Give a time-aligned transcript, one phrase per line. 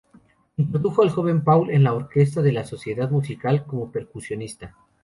[0.57, 4.75] Introdujo al joven Paul en la orquesta de la sociedad musical como percusionista.